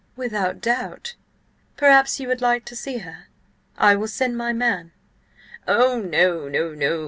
[0.15, 1.13] "Without doubt.
[1.77, 3.27] Perhaps you would like to see her?
[3.77, 4.93] I will send my man—"
[5.67, 6.73] "Oh no, no!"